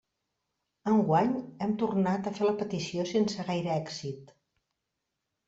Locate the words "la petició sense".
2.49-3.47